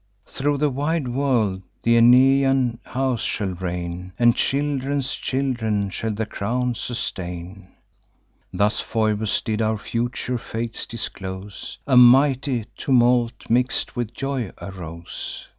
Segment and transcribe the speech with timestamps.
[0.25, 6.73] Through the wide world th' Aeneian house shall reign, And children's children shall the crown
[6.73, 7.67] sustain.'
[8.51, 15.47] Thus Phoebus did our future fates disclose: A mighty tumult, mix'd with joy, arose.